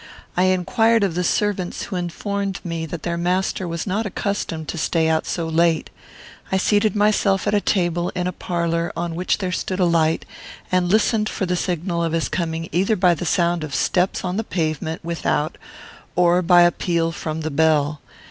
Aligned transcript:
I 0.35 0.45
inquired 0.45 1.03
of 1.03 1.13
the 1.13 1.23
servants, 1.23 1.83
who 1.83 1.95
informed 1.95 2.59
me 2.63 2.87
that 2.87 3.03
their 3.03 3.17
master 3.19 3.67
was 3.67 3.85
not 3.85 4.07
accustomed 4.07 4.67
to 4.69 4.77
stay 4.79 5.07
out 5.07 5.27
so 5.27 5.47
late. 5.47 5.91
I 6.51 6.57
seated 6.57 6.95
myself 6.95 7.45
at 7.45 7.53
a 7.53 7.61
table, 7.61 8.09
in 8.15 8.25
a 8.25 8.31
parlour, 8.31 8.91
on 8.97 9.13
which 9.13 9.37
there 9.37 9.51
stood 9.51 9.79
a 9.79 9.85
light, 9.85 10.25
and 10.71 10.89
listened 10.89 11.29
for 11.29 11.45
the 11.45 11.55
signal 11.55 12.03
of 12.03 12.13
his 12.13 12.29
coming, 12.29 12.67
either 12.71 12.95
by 12.95 13.13
the 13.13 13.27
sound 13.27 13.63
of 13.63 13.75
steps 13.75 14.25
on 14.25 14.37
the 14.37 14.43
pavement 14.43 15.05
without 15.05 15.59
or 16.15 16.41
by 16.41 16.63
a 16.63 16.71
peal 16.71 17.11
from 17.11 17.41
the 17.41 17.51
bell. 17.51 18.01